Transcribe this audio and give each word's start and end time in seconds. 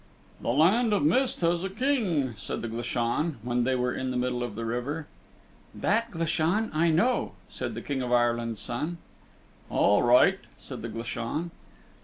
"The 0.41 0.49
Land 0.49 0.93
of 0.93 1.03
Mist 1.03 1.41
has 1.41 1.63
a 1.63 1.69
King," 1.69 2.33
said 2.35 2.63
the 2.63 2.67
Glashan, 2.67 3.35
when 3.43 3.65
they 3.65 3.75
were 3.75 3.93
in 3.93 4.09
the 4.09 4.17
middle 4.17 4.41
of 4.41 4.55
the 4.55 4.65
river. 4.65 5.05
"That, 5.75 6.09
Glashan, 6.09 6.71
I 6.73 6.89
know," 6.89 7.33
said 7.49 7.75
the 7.75 7.83
King 7.83 8.01
of 8.01 8.11
Ireland's 8.11 8.61
Son. 8.61 8.97
"All 9.69 10.01
right," 10.01 10.39
said 10.57 10.81
the 10.81 10.89
Glashan. 10.89 11.51